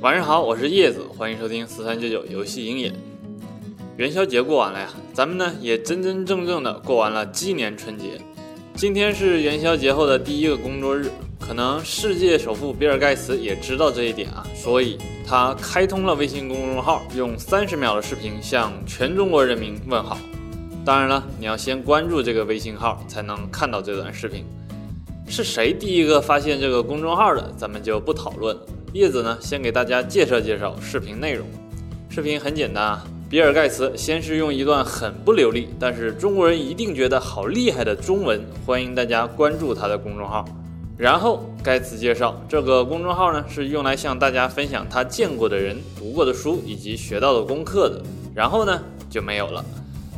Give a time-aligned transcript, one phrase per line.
[0.00, 2.90] 晚上好，我是叶子，欢迎收听四三九九游戏鹰眼。
[3.98, 8.18] 元宵节过完了呀，咱们呢也真真正正的过完了鸡年春节。
[8.74, 14.96] 今天是元宵节后的第一个工作日，可能世界首富比尔盖茨也知道这一点啊，所以
[15.26, 20.16] 他开通了微信公众号，用三十秒的视频向全中国人民问好。
[20.82, 24.46] 当然了，你要先关注这个微信号才能看到这段视频。
[25.28, 28.62] 是谁第一个发现这个公众号的，咱们就不讨论了。
[28.92, 31.46] 叶子呢，先给大家介绍介绍视频内容。
[32.08, 40.44] 视频很简单啊，比尔盖茨先是用一段很不流利，但是中国人一定觉得好厉害的中文，欢迎大家关注他的公众号。
[40.98, 48.02] 然后盖茨介绍这个公众号呢，是用来向大家分享他见过的人、读过的书以及学到的功课的。
[48.34, 49.64] 然后呢，就没有了。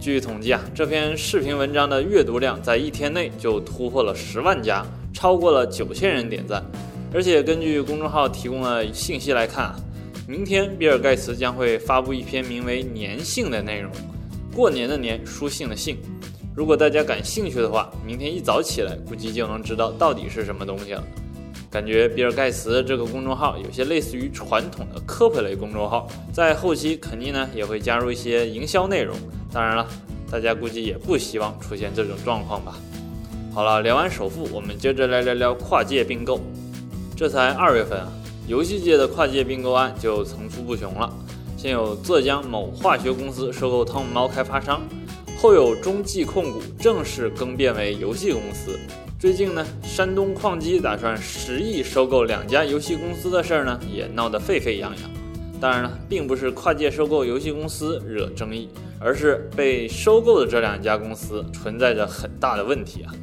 [0.00, 6.64] 据统计啊，这篇视频文章的阅读量在一天内就突破了十万加，超过了九千人点赞。
[7.16, 9.74] 而且根据公众号提供的信息来看，
[10.28, 13.90] 明天比尔盖茨将会发布一篇名为“年信”的内容，
[14.54, 15.96] 过年的年，书信的信。
[16.54, 21.02] 如果大家感兴趣的话，明天一早起来，估计就能知道到底是什么东西了。
[21.70, 29.16] 感觉比尔盖茨这个公众号有些类似于传统的科普类公众号，在后期肯定呢也会加入一些营销内容。
[29.50, 29.88] 当然了，
[30.30, 32.76] 大家估计也不希望出现这种状况吧。
[33.54, 36.38] 好了，聊完首富，我们接着来聊聊跨界并购。
[37.16, 38.12] 这才二月份啊，
[38.46, 41.10] 游戏界的跨界并购案就层出不穷了。
[41.56, 44.82] 先有浙江某化学公司收购汤姆猫开发商，
[45.38, 48.78] 后有中纪控股正式更变为游戏公司。
[49.18, 55.10] 最近呢，山东矿机打算十亿收购两家游戏公司的事儿呢，也闹得沸沸扬扬。
[55.58, 58.68] 当然了，并不是跨界收购游戏公司惹争议，
[59.00, 63.14] 而是被收购的这两家公司存在着很大的问题啊。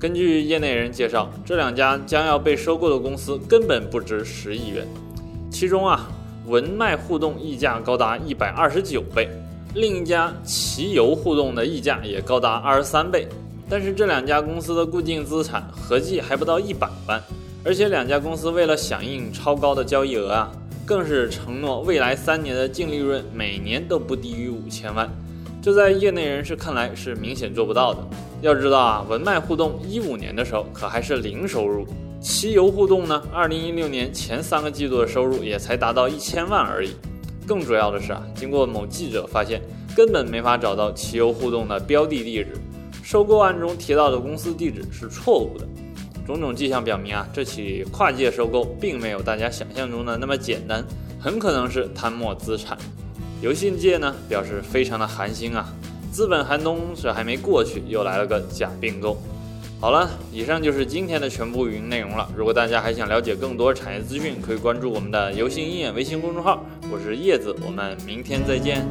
[0.00, 4.86] 根据业内人介绍，这两家将要被收购的公司根本不值十亿元。
[5.50, 6.08] 其中啊，
[6.46, 9.28] 文脉互动溢价高达一百二十九倍，
[9.74, 13.26] 另一家奇游互动的溢价也高达二十三倍。
[13.68, 17.20] 但是这两家公司的固定资产合计还不到一百万，
[17.64, 20.52] 而且两家公司为了响应超高的交易额啊，
[20.86, 25.10] 更是承诺未来三年的净利润每年都不低于五千万。
[25.60, 28.00] 这在业内人士看来是明显做不到的。
[28.40, 31.86] 要知道啊，文脉互动一五年的时候可还是零收入，
[32.20, 36.90] 奇游互动呢，二零一六年前三个季度的收入也才达到一千万而已。
[37.46, 39.60] 更主要的是啊，经过某记者发现，
[39.96, 42.52] 根本没法找到奇游互动的标的地址，
[43.02, 45.66] 收购案中提到的公司地址是错误的。
[46.26, 50.84] 种种迹象表明啊，这起跨界收购并没有大家想象中的那么简单，
[51.18, 52.76] 很可能是贪墨资产。
[53.40, 55.72] 游戏界呢表示非常的寒心啊。
[56.18, 59.16] 资本寒冬是还没过去，又来了个假并购。
[59.80, 62.28] 好了，以上就是今天的全部语音内容了。
[62.36, 66.66] 如果大家还想了解更多产业资讯，可以关注我们的游戏鹰眼微信公众号。
[66.90, 68.84] 我是叶子，我们明天再见。